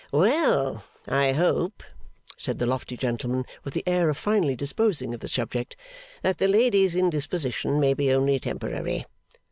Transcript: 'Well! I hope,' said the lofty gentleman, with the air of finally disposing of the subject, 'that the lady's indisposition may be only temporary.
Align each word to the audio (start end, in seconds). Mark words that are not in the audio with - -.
'Well! 0.11 0.83
I 1.05 1.33
hope,' 1.33 1.83
said 2.35 2.57
the 2.57 2.65
lofty 2.65 2.97
gentleman, 2.97 3.45
with 3.63 3.75
the 3.75 3.83
air 3.85 4.09
of 4.09 4.17
finally 4.17 4.55
disposing 4.55 5.13
of 5.13 5.19
the 5.19 5.27
subject, 5.27 5.75
'that 6.23 6.39
the 6.39 6.47
lady's 6.47 6.95
indisposition 6.95 7.79
may 7.79 7.93
be 7.93 8.11
only 8.11 8.39
temporary. 8.39 9.05